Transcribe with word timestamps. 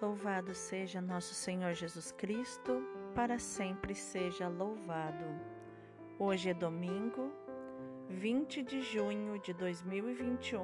Louvado 0.00 0.54
seja 0.54 1.00
nosso 1.00 1.32
Senhor 1.32 1.72
Jesus 1.72 2.12
Cristo, 2.12 2.82
para 3.14 3.38
sempre 3.38 3.94
seja 3.94 4.46
louvado. 4.46 5.24
Hoje 6.18 6.50
é 6.50 6.54
domingo, 6.54 7.32
20 8.10 8.62
de 8.62 8.82
junho 8.82 9.38
de 9.38 9.54
2021, 9.54 10.60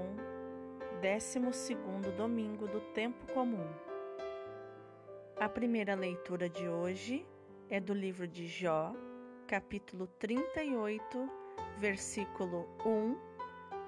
12 1.01 1.75
domingo 2.15 2.69
do 2.69 2.83
tempo 2.93 3.33
comum. 3.33 3.67
A 5.41 5.49
primeira 5.49 5.95
leitura 5.95 6.47
de 6.47 6.69
hoje 6.69 7.27
é 7.71 7.81
do 7.81 7.95
livro 7.95 8.29
de 8.29 8.47
Jó, 8.47 8.95
capítulo 9.47 10.09
38, 10.19 11.31
versículo 11.79 12.69
1 12.85 13.17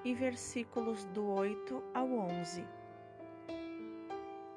e 0.05 0.15
versículos 0.15 1.05
do 1.05 1.27
8 1.27 1.83
ao 1.93 2.11
11. 2.11 2.65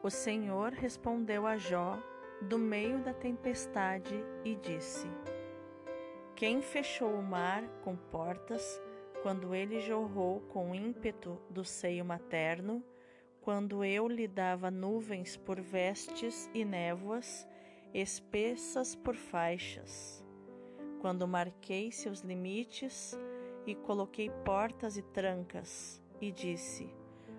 O 0.08 0.10
Senhor 0.10 0.72
respondeu 0.72 1.46
a 1.46 1.58
Jó 1.58 2.02
do 2.40 2.58
meio 2.58 2.98
da 3.00 3.12
tempestade 3.12 4.14
e 4.42 4.54
disse: 4.54 5.06
Quem 6.34 6.62
fechou 6.62 7.10
o 7.10 7.22
mar 7.22 7.62
com 7.84 7.94
portas 7.94 8.80
quando 9.22 9.54
ele 9.54 9.80
jorrou 9.80 10.40
com 10.48 10.74
ímpeto 10.74 11.38
do 11.50 11.62
seio 11.62 12.06
materno, 12.06 12.82
quando 13.42 13.84
eu 13.84 14.08
lhe 14.08 14.26
dava 14.26 14.70
nuvens 14.70 15.36
por 15.36 15.60
vestes 15.60 16.48
e 16.54 16.64
névoas, 16.64 17.46
espessas 17.92 18.94
por 18.94 19.14
faixas, 19.14 20.24
quando 21.02 21.28
marquei 21.28 21.92
seus 21.92 22.20
limites 22.20 23.14
e 23.66 23.74
coloquei 23.74 24.30
portas 24.42 24.96
e 24.96 25.02
trancas, 25.02 26.02
e 26.18 26.32
disse: 26.32 26.90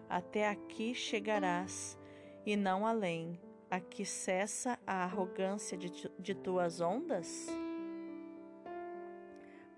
Até 0.08 0.48
aqui 0.48 0.94
chegarás 0.94 1.99
e 2.46 2.56
não 2.56 2.86
além, 2.86 3.40
a 3.70 3.80
que 3.80 4.04
cessa 4.06 4.80
a 4.86 5.04
arrogância 5.04 5.78
de, 5.78 5.92
de 6.18 6.34
tuas 6.34 6.82
ondas? 6.82 7.48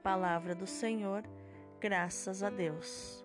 Palavra 0.01 0.55
do 0.55 0.65
Senhor, 0.65 1.23
graças 1.79 2.41
a 2.41 2.49
Deus. 2.49 3.23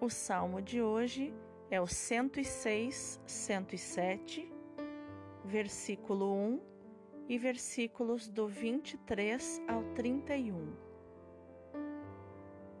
O 0.00 0.10
salmo 0.10 0.60
de 0.60 0.82
hoje 0.82 1.34
é 1.70 1.80
o 1.80 1.86
106, 1.86 3.20
107, 3.26 4.52
versículo 5.44 6.32
1 6.32 6.60
e 7.28 7.38
versículos 7.38 8.28
do 8.28 8.46
23 8.46 9.62
ao 9.66 9.82
31. 9.94 10.76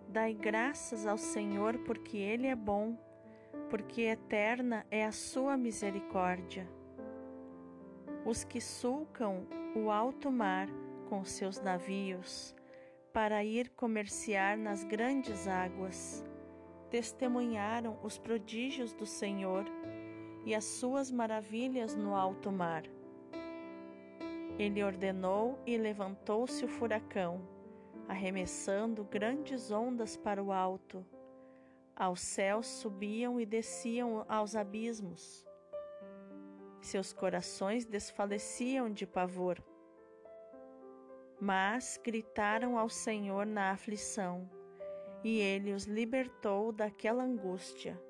Dai 0.08 0.34
graças 0.34 1.06
ao 1.06 1.18
Senhor 1.18 1.78
porque 1.78 2.16
Ele 2.16 2.46
é 2.46 2.54
bom 2.54 2.96
porque 3.68 4.02
eterna 4.02 4.86
é 4.90 5.04
a 5.04 5.12
sua 5.12 5.56
misericórdia. 5.56 6.68
Os 8.24 8.44
que 8.44 8.60
sulcam 8.60 9.46
o 9.74 9.90
alto 9.90 10.30
mar 10.30 10.68
com 11.08 11.24
seus 11.24 11.60
navios, 11.60 12.54
para 13.12 13.42
ir 13.44 13.70
comerciar 13.70 14.58
nas 14.58 14.84
grandes 14.84 15.48
águas, 15.48 16.24
testemunharam 16.90 17.98
os 18.02 18.18
prodígios 18.18 18.92
do 18.92 19.06
Senhor 19.06 19.64
e 20.44 20.54
as 20.54 20.64
suas 20.64 21.10
maravilhas 21.10 21.96
no 21.96 22.14
alto 22.14 22.52
mar. 22.52 22.84
Ele 24.58 24.82
ordenou 24.82 25.58
e 25.66 25.76
levantou-se 25.76 26.64
o 26.64 26.68
furacão, 26.68 27.40
arremessando 28.08 29.04
grandes 29.04 29.70
ondas 29.70 30.16
para 30.16 30.42
o 30.42 30.52
alto 30.52 31.04
aos 31.96 32.20
céus 32.20 32.66
subiam 32.66 33.40
e 33.40 33.46
desciam 33.46 34.26
aos 34.28 34.54
abismos. 34.54 35.46
Seus 36.82 37.12
corações 37.12 37.86
desfaleciam 37.86 38.92
de 38.92 39.06
pavor. 39.06 39.64
Mas 41.40 41.98
gritaram 42.04 42.78
ao 42.78 42.90
Senhor 42.90 43.46
na 43.46 43.70
aflição, 43.70 44.48
e 45.24 45.40
ele 45.40 45.72
os 45.72 45.84
libertou 45.84 46.70
daquela 46.70 47.24
angústia. 47.24 48.00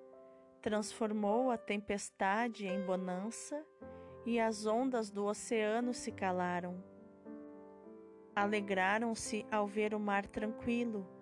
Transformou 0.60 1.50
a 1.50 1.56
tempestade 1.56 2.66
em 2.66 2.84
bonança, 2.84 3.64
e 4.24 4.40
as 4.40 4.66
ondas 4.66 5.10
do 5.10 5.24
oceano 5.24 5.94
se 5.94 6.10
calaram. 6.10 6.82
Alegraram-se 8.34 9.46
ao 9.50 9.66
ver 9.66 9.94
o 9.94 10.00
mar 10.00 10.26
tranquilo 10.26 11.15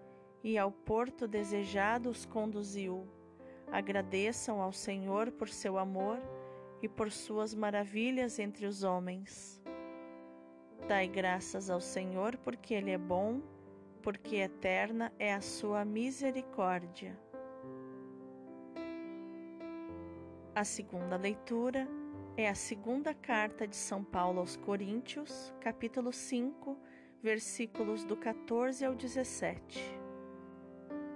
e 0.44 0.58
ao 0.58 0.70
porto 0.70 1.26
desejado 1.26 2.10
os 2.10 2.26
conduziu. 2.26 3.08
Agradeçam 3.72 4.60
ao 4.60 4.72
Senhor 4.72 5.32
por 5.32 5.48
seu 5.48 5.78
amor 5.78 6.20
e 6.82 6.88
por 6.88 7.10
suas 7.10 7.54
maravilhas 7.54 8.38
entre 8.38 8.66
os 8.66 8.84
homens. 8.84 9.60
Dai 10.86 11.08
graças 11.08 11.70
ao 11.70 11.80
Senhor 11.80 12.36
porque 12.36 12.74
Ele 12.74 12.90
é 12.90 12.98
bom, 12.98 13.40
porque 14.02 14.36
eterna 14.36 15.10
é 15.18 15.32
a 15.32 15.40
sua 15.40 15.82
misericórdia. 15.82 17.18
A 20.54 20.62
segunda 20.62 21.16
leitura 21.16 21.88
é 22.36 22.48
a 22.48 22.54
segunda 22.54 23.14
carta 23.14 23.66
de 23.66 23.76
São 23.76 24.04
Paulo 24.04 24.40
aos 24.40 24.56
Coríntios, 24.56 25.54
capítulo 25.58 26.12
5, 26.12 26.78
versículos 27.22 28.04
do 28.04 28.14
14 28.14 28.84
ao 28.84 28.94
17. 28.94 30.03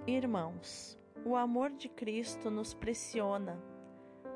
Irmãos, 0.09 0.99
o 1.23 1.37
amor 1.37 1.69
de 1.69 1.87
Cristo 1.87 2.51
nos 2.51 2.73
pressiona, 2.73 3.63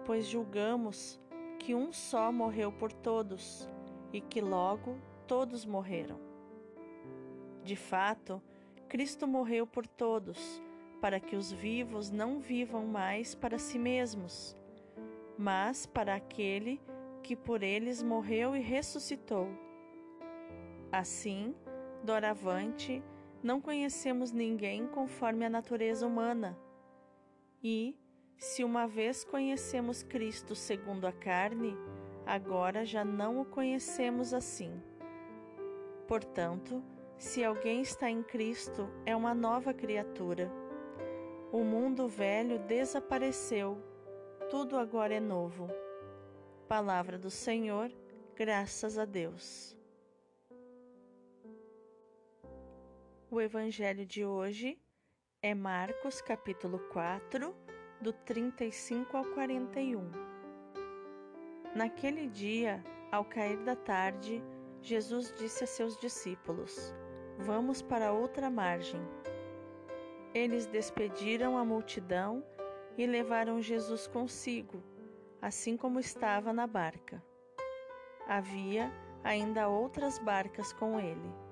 pois 0.05 0.27
julgamos 0.27 1.19
que 1.59 1.75
um 1.75 1.91
só 1.91 2.31
morreu 2.31 2.71
por 2.71 2.93
todos 2.93 3.66
e 4.12 4.21
que 4.21 4.43
logo 4.43 4.99
todos 5.27 5.65
morreram. 5.65 6.21
De 7.65 7.75
fato, 7.75 8.43
Cristo 8.87 9.27
morreu 9.27 9.66
por 9.66 9.87
todos, 9.87 10.62
para 11.00 11.19
que 11.19 11.37
os 11.37 11.50
vivos 11.50 12.10
não 12.10 12.39
vivam 12.39 12.84
mais 12.84 13.34
para 13.34 13.59
si 13.59 13.78
mesmos, 13.78 14.54
mas 15.39 15.87
para 15.87 16.15
aquele 16.15 16.83
que 17.22 17.34
por 17.34 17.62
eles 17.62 18.03
morreu 18.03 18.54
e 18.54 18.60
ressuscitou. 18.60 19.49
Assim, 20.93 21.54
doravante, 22.04 23.03
não 23.42 23.60
conhecemos 23.60 24.30
ninguém 24.30 24.86
conforme 24.86 25.44
a 25.44 25.50
natureza 25.50 26.06
humana. 26.06 26.56
E, 27.62 27.97
se 28.36 28.62
uma 28.62 28.86
vez 28.86 29.25
conhecemos 29.25 30.03
Cristo 30.03 30.54
segundo 30.54 31.06
a 31.06 31.12
carne, 31.12 31.76
agora 32.25 32.84
já 32.84 33.04
não 33.04 33.41
o 33.41 33.44
conhecemos 33.44 34.32
assim. 34.32 34.80
Portanto, 36.06 36.82
se 37.19 37.44
alguém 37.44 37.82
está 37.82 38.10
em 38.10 38.22
Cristo, 38.22 38.88
é 39.06 39.14
uma 39.14 39.34
nova 39.34 39.72
criatura. 39.72 40.50
O 41.53 41.62
mundo 41.64 42.09
velho 42.09 42.59
desapareceu, 42.60 43.78
tudo 44.50 44.76
agora 44.76 45.14
é 45.14 45.20
novo. 45.20 45.69
Palavra 46.69 47.19
do 47.19 47.30
Senhor, 47.30 47.92
graças 48.34 48.98
a 48.98 49.04
Deus. 49.04 49.76
O 53.34 53.41
evangelho 53.41 54.04
de 54.04 54.26
hoje 54.26 54.78
é 55.41 55.54
Marcos, 55.54 56.20
capítulo 56.20 56.78
4, 56.91 57.56
do 57.98 58.12
35 58.12 59.16
ao 59.16 59.25
41. 59.25 60.10
Naquele 61.75 62.28
dia, 62.28 62.84
ao 63.10 63.25
cair 63.25 63.56
da 63.65 63.75
tarde, 63.75 64.44
Jesus 64.82 65.32
disse 65.38 65.65
a 65.65 65.66
seus 65.66 65.97
discípulos: 65.97 66.94
Vamos 67.38 67.81
para 67.81 68.12
outra 68.12 68.50
margem. 68.50 69.00
Eles 70.34 70.66
despediram 70.66 71.56
a 71.56 71.65
multidão 71.65 72.44
e 72.98 73.06
levaram 73.06 73.62
Jesus 73.62 74.06
consigo, 74.06 74.82
assim 75.41 75.74
como 75.74 75.98
estava 75.98 76.53
na 76.53 76.66
barca. 76.66 77.24
Havia 78.28 78.92
ainda 79.24 79.71
outras 79.71 80.18
barcas 80.18 80.74
com 80.74 81.01
ele 81.01 81.52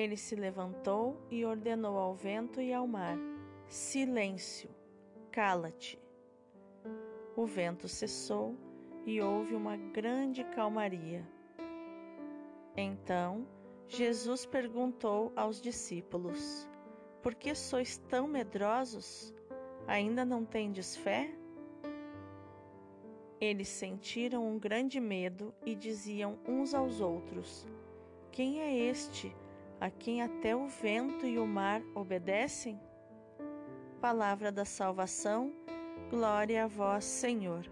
Ele 0.00 0.16
se 0.16 0.34
levantou 0.34 1.20
e 1.30 1.44
ordenou 1.44 1.98
ao 1.98 2.14
vento 2.14 2.58
e 2.58 2.72
ao 2.72 2.86
mar: 2.86 3.18
Silêncio, 3.66 4.70
cala-te. 5.30 6.00
O 7.36 7.44
vento 7.44 7.86
cessou 7.86 8.56
e 9.04 9.20
houve 9.20 9.54
uma 9.54 9.76
grande 9.76 10.42
calmaria. 10.42 11.22
Então, 12.74 13.46
Jesus 13.86 14.46
perguntou 14.46 15.34
aos 15.36 15.60
discípulos: 15.60 16.66
Por 17.22 17.34
que 17.34 17.54
sois 17.54 17.98
tão 17.98 18.26
medrosos? 18.26 19.34
Ainda 19.86 20.24
não 20.24 20.46
tendes 20.46 20.96
fé? 20.96 21.30
Eles 23.38 23.68
sentiram 23.68 24.48
um 24.48 24.58
grande 24.58 24.98
medo 24.98 25.54
e 25.66 25.74
diziam 25.74 26.38
uns 26.48 26.72
aos 26.72 27.02
outros: 27.02 27.66
Quem 28.32 28.62
é 28.62 28.74
este 28.74 29.36
a 29.80 29.88
quem 29.88 30.20
até 30.20 30.54
o 30.54 30.66
vento 30.66 31.26
e 31.26 31.38
o 31.38 31.46
mar 31.46 31.82
obedecem? 31.94 32.78
Palavra 33.98 34.52
da 34.52 34.64
salvação, 34.64 35.54
glória 36.10 36.64
a 36.64 36.66
vós, 36.66 37.04
Senhor. 37.04 37.64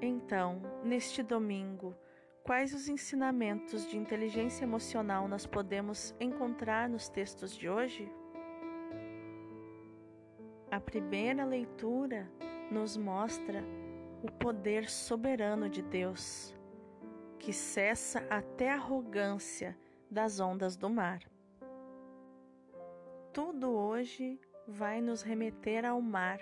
Então, 0.00 0.62
neste 0.84 1.22
domingo, 1.22 1.96
quais 2.44 2.72
os 2.72 2.88
ensinamentos 2.88 3.88
de 3.88 3.96
inteligência 3.98 4.64
emocional 4.64 5.26
nós 5.26 5.46
podemos 5.46 6.14
encontrar 6.20 6.88
nos 6.88 7.08
textos 7.08 7.56
de 7.56 7.68
hoje? 7.68 8.08
A 10.70 10.80
primeira 10.80 11.44
leitura 11.44 12.30
nos 12.70 12.96
mostra 12.96 13.64
o 14.22 14.30
poder 14.30 14.88
soberano 14.88 15.68
de 15.68 15.82
Deus, 15.82 16.54
que 17.42 17.52
cessa 17.52 18.24
até 18.30 18.70
a 18.70 18.74
arrogância 18.74 19.76
das 20.08 20.38
ondas 20.38 20.76
do 20.76 20.88
mar. 20.88 21.20
Tudo 23.32 23.72
hoje 23.72 24.40
vai 24.64 25.00
nos 25.00 25.22
remeter 25.22 25.84
ao 25.84 26.00
mar, 26.00 26.38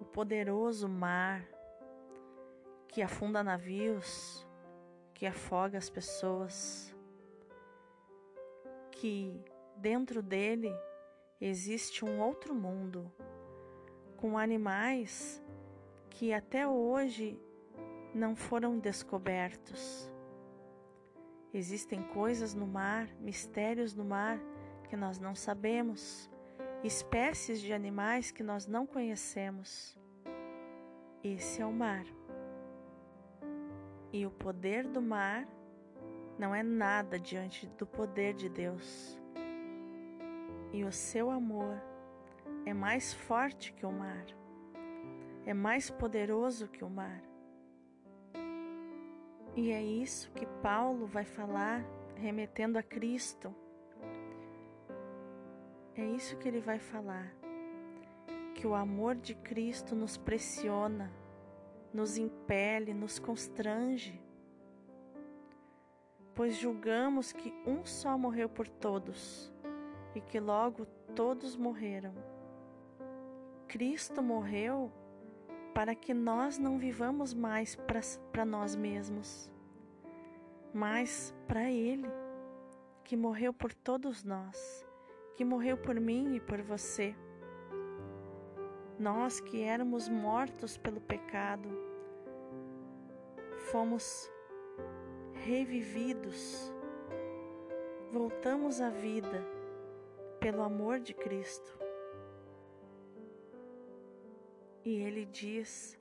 o 0.00 0.04
poderoso 0.04 0.88
mar 0.88 1.48
que 2.88 3.02
afunda 3.02 3.44
navios, 3.44 4.44
que 5.14 5.26
afoga 5.26 5.78
as 5.78 5.88
pessoas, 5.88 6.92
que 8.90 9.44
dentro 9.76 10.24
dele 10.24 10.74
existe 11.40 12.04
um 12.04 12.20
outro 12.20 12.52
mundo 12.52 13.12
com 14.16 14.36
animais 14.36 15.40
que 16.10 16.32
até 16.32 16.66
hoje 16.66 17.38
não 18.14 18.36
foram 18.36 18.78
descobertos. 18.78 20.10
Existem 21.52 22.02
coisas 22.02 22.54
no 22.54 22.66
mar, 22.66 23.08
mistérios 23.20 23.94
no 23.94 24.04
mar 24.04 24.38
que 24.88 24.96
nós 24.96 25.18
não 25.18 25.34
sabemos, 25.34 26.30
espécies 26.84 27.60
de 27.60 27.72
animais 27.72 28.30
que 28.30 28.42
nós 28.42 28.66
não 28.66 28.86
conhecemos. 28.86 29.96
Esse 31.22 31.62
é 31.62 31.66
o 31.66 31.72
mar. 31.72 32.04
E 34.12 34.26
o 34.26 34.30
poder 34.30 34.86
do 34.86 35.00
mar 35.00 35.46
não 36.38 36.54
é 36.54 36.62
nada 36.62 37.18
diante 37.18 37.66
do 37.78 37.86
poder 37.86 38.34
de 38.34 38.48
Deus. 38.48 39.18
E 40.72 40.84
o 40.84 40.92
seu 40.92 41.30
amor 41.30 41.80
é 42.66 42.74
mais 42.74 43.12
forte 43.12 43.72
que 43.72 43.84
o 43.84 43.92
mar, 43.92 44.26
é 45.44 45.52
mais 45.52 45.90
poderoso 45.90 46.68
que 46.68 46.84
o 46.84 46.90
mar. 46.90 47.31
E 49.54 49.70
é 49.70 49.82
isso 49.82 50.30
que 50.32 50.46
Paulo 50.62 51.06
vai 51.06 51.24
falar, 51.24 51.84
remetendo 52.16 52.78
a 52.78 52.82
Cristo. 52.82 53.54
É 55.94 56.04
isso 56.04 56.38
que 56.38 56.48
ele 56.48 56.60
vai 56.60 56.78
falar, 56.78 57.34
que 58.54 58.66
o 58.66 58.74
amor 58.74 59.14
de 59.14 59.34
Cristo 59.34 59.94
nos 59.94 60.16
pressiona, 60.16 61.12
nos 61.92 62.16
impele, 62.16 62.94
nos 62.94 63.18
constrange, 63.18 64.18
pois 66.34 66.56
julgamos 66.56 67.30
que 67.30 67.52
um 67.66 67.84
só 67.84 68.16
morreu 68.16 68.48
por 68.48 68.66
todos 68.66 69.52
e 70.14 70.20
que 70.22 70.40
logo 70.40 70.86
todos 71.14 71.56
morreram. 71.56 72.14
Cristo 73.68 74.22
morreu 74.22 74.90
para 75.74 75.94
que 75.94 76.12
nós 76.12 76.58
não 76.58 76.78
vivamos 76.78 77.32
mais 77.32 77.76
para 78.30 78.44
nós 78.44 78.76
mesmos, 78.76 79.50
mas 80.72 81.34
para 81.48 81.70
Ele, 81.70 82.08
que 83.04 83.16
morreu 83.16 83.52
por 83.52 83.72
todos 83.72 84.22
nós, 84.22 84.86
que 85.34 85.44
morreu 85.44 85.76
por 85.76 85.98
mim 85.98 86.34
e 86.34 86.40
por 86.40 86.60
você. 86.62 87.14
Nós 88.98 89.40
que 89.40 89.62
éramos 89.62 90.08
mortos 90.08 90.76
pelo 90.76 91.00
pecado, 91.00 91.68
fomos 93.70 94.30
revividos, 95.32 96.72
voltamos 98.10 98.80
à 98.80 98.90
vida 98.90 99.44
pelo 100.38 100.62
amor 100.62 101.00
de 101.00 101.14
Cristo. 101.14 101.81
E 104.84 104.96
ele 104.96 105.24
diz 105.26 105.96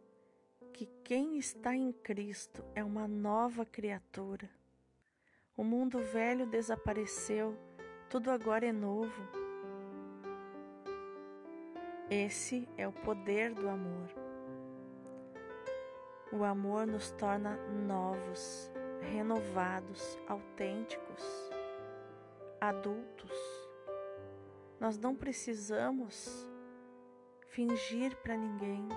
que 0.74 0.88
quem 1.04 1.38
está 1.38 1.76
em 1.76 1.92
Cristo 1.92 2.64
é 2.74 2.84
uma 2.84 3.08
nova 3.08 3.64
criatura. 3.64 4.50
O 5.56 5.64
mundo 5.64 6.00
velho 6.00 6.48
desapareceu, 6.48 7.56
tudo 8.10 8.32
agora 8.32 8.66
é 8.66 8.72
novo. 8.72 9.22
Esse 12.10 12.68
é 12.76 12.88
o 12.88 12.92
poder 12.92 13.54
do 13.54 13.70
amor. 13.70 14.10
O 16.34 16.44
amor 16.44 16.88
nos 16.88 17.12
torna 17.12 17.56
novos, 17.86 18.72
renovados, 19.14 20.18
autênticos, 20.28 21.24
adultos. 22.60 23.32
Nós 24.80 24.98
não 24.98 25.16
precisamos 25.16 26.50
fingir 27.52 28.16
para 28.24 28.38
ninguém, 28.38 28.88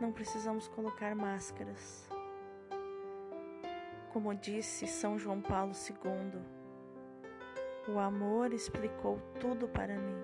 não 0.00 0.12
precisamos 0.12 0.68
colocar 0.68 1.16
máscaras. 1.16 2.08
Como 4.12 4.32
disse 4.36 4.86
São 4.86 5.18
João 5.18 5.40
Paulo 5.40 5.72
II, 5.72 6.40
o 7.92 7.98
amor 7.98 8.52
explicou 8.52 9.18
tudo 9.40 9.66
para 9.66 9.98
mim. 9.98 10.16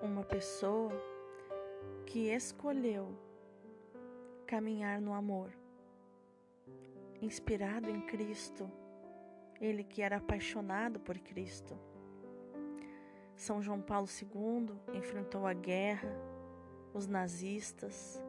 Uma 0.00 0.22
pessoa 0.22 0.92
que 2.06 2.28
escolheu 2.28 3.18
caminhar 4.46 5.00
no 5.00 5.12
amor, 5.12 5.50
inspirado 7.20 7.90
em 7.90 8.00
Cristo, 8.02 8.70
ele 9.60 9.82
que 9.82 10.02
era 10.02 10.18
apaixonado 10.18 11.00
por 11.00 11.18
Cristo 11.18 11.89
são 13.40 13.62
João 13.62 13.80
Paulo 13.80 14.06
II 14.06 14.68
enfrentou 14.92 15.46
a 15.46 15.54
guerra, 15.54 16.14
os 16.92 17.06
nazistas, 17.06 18.22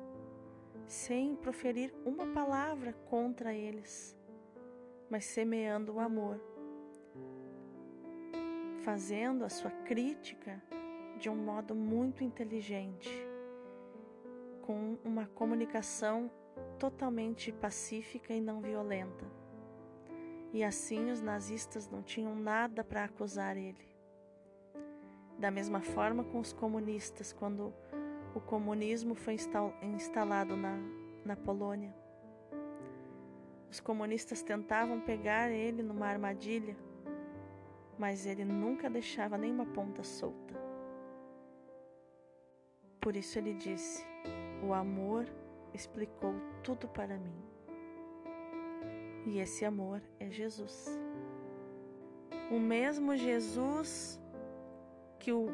sem 0.88 1.36
proferir 1.36 1.94
uma 2.06 2.28
palavra 2.28 2.94
contra 3.10 3.54
eles, 3.54 4.18
mas 5.10 5.26
semeando 5.26 5.96
o 5.96 6.00
amor, 6.00 6.40
fazendo 8.86 9.44
a 9.44 9.50
sua 9.50 9.70
crítica 9.70 10.64
de 11.20 11.30
um 11.30 11.36
modo 11.36 11.76
muito 11.76 12.24
inteligente, 12.24 13.12
com 14.62 14.98
uma 15.04 15.26
comunicação 15.26 16.32
totalmente 16.80 17.52
pacífica 17.52 18.34
e 18.34 18.40
não 18.40 18.62
violenta. 18.62 19.26
E 20.54 20.64
assim 20.64 21.12
os 21.12 21.22
nazistas 21.22 21.90
não 21.90 22.02
tinham 22.02 22.34
nada 22.34 22.82
para 22.82 23.04
acusar 23.04 23.58
ele. 23.58 23.91
Da 25.42 25.50
mesma 25.50 25.82
forma 25.82 26.24
com 26.24 26.40
os 26.40 26.54
comunistas, 26.54 27.34
quando 27.34 27.74
o 28.36 28.40
comunismo 28.40 29.16
foi 29.16 29.36
instalado 29.82 30.56
na, 30.56 30.78
na 31.26 31.36
Polônia. 31.36 31.92
Os 33.68 33.80
comunistas 33.80 34.44
tentavam 34.44 35.02
pegar 35.02 35.50
ele 35.50 35.82
numa 35.82 36.06
armadilha, 36.06 36.78
mas 37.98 38.28
ele 38.28 38.46
nunca 38.46 38.88
deixava 38.88 39.36
nenhuma 39.36 39.66
ponta 39.66 40.04
solta. 40.04 40.54
Por 43.00 43.16
isso 43.16 43.40
ele 43.40 43.56
disse: 43.56 44.06
O 44.64 44.76
amor 44.76 45.26
explicou 45.74 46.36
tudo 46.62 46.88
para 46.88 47.18
mim. 47.18 47.42
E 49.26 49.40
esse 49.40 49.66
amor 49.66 50.04
é 50.20 50.30
Jesus. 50.30 50.88
O 52.52 52.60
mesmo 52.60 53.16
Jesus 53.18 54.21
que 55.22 55.32
o 55.32 55.50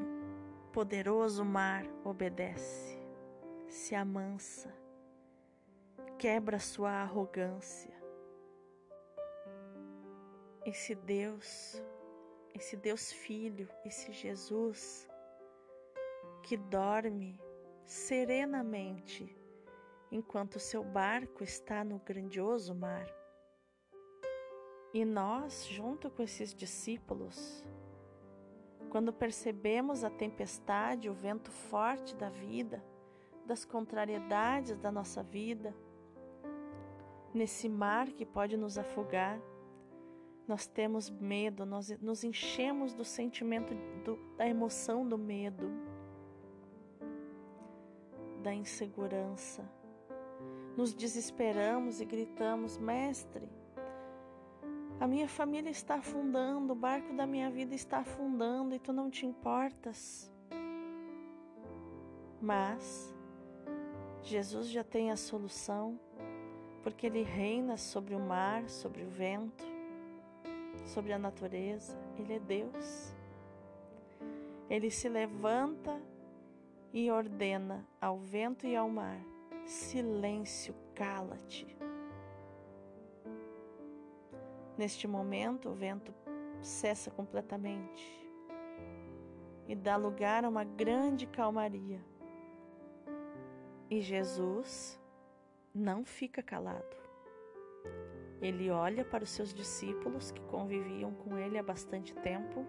poderoso 0.71 1.43
mar 1.43 1.85
obedece, 2.05 2.97
se 3.67 3.93
amansa, 3.93 4.73
quebra 6.17 6.57
sua 6.57 6.91
arrogância. 6.91 7.93
Esse 10.65 10.95
Deus, 10.95 11.83
esse 12.55 12.77
Deus 12.77 13.11
Filho, 13.11 13.67
esse 13.83 14.13
Jesus, 14.13 15.05
que 16.43 16.55
dorme 16.55 17.37
serenamente 17.85 19.37
enquanto 20.09 20.61
seu 20.61 20.81
barco 20.81 21.43
está 21.43 21.83
no 21.83 21.99
grandioso 21.99 22.73
mar. 22.73 23.05
E 24.93 25.03
nós, 25.03 25.65
junto 25.65 26.09
com 26.09 26.23
esses 26.23 26.55
discípulos, 26.55 27.65
quando 28.87 29.13
percebemos 29.13 30.03
a 30.03 30.09
tempestade, 30.09 31.09
o 31.09 31.13
vento 31.13 31.51
forte 31.51 32.15
da 32.15 32.29
vida, 32.29 32.83
das 33.45 33.63
contrariedades 33.63 34.77
da 34.77 34.91
nossa 34.91 35.23
vida, 35.23 35.73
nesse 37.33 37.69
mar 37.69 38.07
que 38.07 38.25
pode 38.25 38.57
nos 38.57 38.77
afogar, 38.77 39.39
nós 40.47 40.65
temos 40.65 41.09
medo, 41.09 41.65
nós 41.65 41.89
nos 42.01 42.23
enchemos 42.23 42.93
do 42.93 43.03
sentimento 43.03 43.75
do, 44.03 44.17
da 44.37 44.47
emoção 44.47 45.07
do 45.07 45.17
medo, 45.17 45.69
da 48.41 48.53
insegurança. 48.53 49.69
Nos 50.77 50.93
desesperamos 50.93 51.99
e 51.99 52.05
gritamos: 52.05 52.77
Mestre, 52.77 53.49
a 54.99 55.05
minha 55.05 55.27
família 55.27 55.69
está 55.69 55.95
afundando, 55.95 56.73
o 56.73 56.75
barco 56.75 57.13
da 57.13 57.27
minha 57.27 57.49
vida 57.51 57.75
está 57.75 57.99
afundando 57.99 58.73
e 58.73 58.79
tu 58.79 58.91
não 58.91 59.09
te 59.09 59.25
importas. 59.25 60.31
Mas 62.41 63.13
Jesus 64.23 64.69
já 64.69 64.83
tem 64.83 65.11
a 65.11 65.15
solução, 65.15 65.99
porque 66.81 67.05
Ele 67.05 67.21
reina 67.21 67.77
sobre 67.77 68.15
o 68.15 68.19
mar, 68.19 68.67
sobre 68.69 69.03
o 69.03 69.09
vento, 69.09 69.63
sobre 70.85 71.13
a 71.13 71.19
natureza. 71.19 71.97
Ele 72.17 72.33
é 72.33 72.39
Deus. 72.39 73.15
Ele 74.69 74.89
se 74.89 75.07
levanta 75.07 76.01
e 76.91 77.11
ordena 77.11 77.87
ao 78.01 78.17
vento 78.17 78.65
e 78.65 78.75
ao 78.75 78.89
mar: 78.89 79.19
silêncio, 79.65 80.73
cala-te. 80.95 81.77
Neste 84.77 85.07
momento, 85.07 85.69
o 85.69 85.73
vento 85.73 86.13
cessa 86.61 87.09
completamente 87.09 88.27
e 89.67 89.75
dá 89.75 89.97
lugar 89.97 90.45
a 90.45 90.49
uma 90.49 90.63
grande 90.63 91.27
calmaria. 91.27 91.99
E 93.89 94.01
Jesus 94.01 94.99
não 95.73 96.05
fica 96.05 96.41
calado. 96.41 96.95
Ele 98.41 98.69
olha 98.69 99.03
para 99.03 99.23
os 99.23 99.29
seus 99.29 99.53
discípulos 99.53 100.31
que 100.31 100.41
conviviam 100.41 101.11
com 101.11 101.37
ele 101.37 101.57
há 101.57 101.63
bastante 101.63 102.13
tempo 102.15 102.65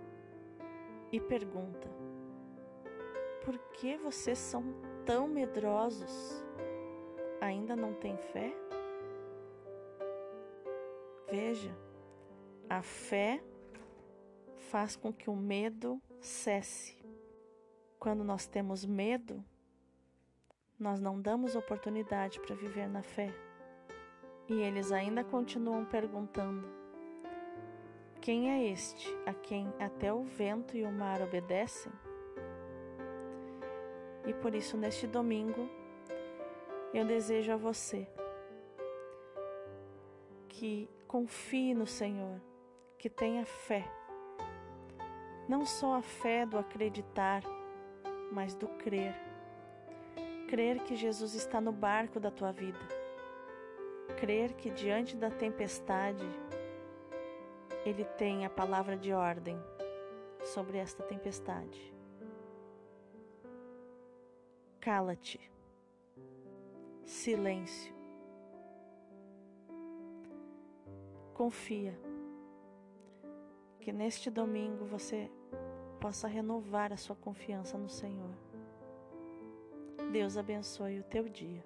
e 1.12 1.20
pergunta: 1.20 1.88
Por 3.44 3.58
que 3.72 3.96
vocês 3.98 4.38
são 4.38 4.64
tão 5.04 5.28
medrosos? 5.28 6.44
Ainda 7.40 7.76
não 7.76 7.94
têm 7.94 8.16
fé? 8.16 8.52
Veja, 11.30 11.76
a 12.68 12.82
fé 12.82 13.42
faz 14.70 14.94
com 14.94 15.12
que 15.12 15.30
o 15.30 15.36
medo 15.36 16.00
cesse. 16.20 16.96
Quando 17.98 18.22
nós 18.22 18.46
temos 18.46 18.84
medo, 18.84 19.42
nós 20.78 21.00
não 21.00 21.20
damos 21.20 21.56
oportunidade 21.56 22.38
para 22.40 22.54
viver 22.54 22.88
na 22.88 23.02
fé. 23.02 23.32
E 24.48 24.54
eles 24.60 24.92
ainda 24.92 25.24
continuam 25.24 25.84
perguntando: 25.84 26.68
Quem 28.20 28.50
é 28.50 28.70
este 28.70 29.08
a 29.26 29.32
quem 29.32 29.72
até 29.80 30.12
o 30.12 30.22
vento 30.22 30.76
e 30.76 30.84
o 30.84 30.92
mar 30.92 31.20
obedecem? 31.22 31.92
E 34.26 34.34
por 34.34 34.54
isso, 34.54 34.76
neste 34.76 35.06
domingo, 35.06 35.68
eu 36.92 37.04
desejo 37.04 37.52
a 37.52 37.56
você 37.56 38.06
que 40.48 40.88
confie 41.06 41.72
no 41.72 41.86
Senhor 41.86 42.40
que 42.98 43.08
tenha 43.08 43.46
fé. 43.46 43.88
Não 45.48 45.64
só 45.64 45.94
a 45.94 46.02
fé 46.02 46.44
do 46.44 46.58
acreditar, 46.58 47.42
mas 48.32 48.54
do 48.54 48.66
crer. 48.68 49.14
Crer 50.48 50.82
que 50.82 50.96
Jesus 50.96 51.34
está 51.34 51.60
no 51.60 51.72
barco 51.72 52.18
da 52.18 52.30
tua 52.30 52.52
vida. 52.52 52.78
Crer 54.18 54.52
que 54.54 54.68
diante 54.68 55.16
da 55.16 55.30
tempestade, 55.30 56.26
Ele 57.86 58.04
tem 58.04 58.44
a 58.44 58.50
palavra 58.50 58.96
de 58.96 59.12
ordem 59.12 59.56
sobre 60.42 60.78
esta 60.78 61.02
tempestade. 61.04 61.94
Cala-te. 64.80 65.40
Silêncio. 67.04 67.94
Confia 71.32 72.07
que 73.80 73.92
neste 73.92 74.30
domingo 74.30 74.84
você 74.84 75.30
possa 76.00 76.28
renovar 76.28 76.92
a 76.92 76.96
sua 76.96 77.16
confiança 77.16 77.76
no 77.76 77.88
Senhor. 77.88 78.34
Deus 80.12 80.36
abençoe 80.36 81.00
o 81.00 81.04
teu 81.04 81.28
dia. 81.28 81.64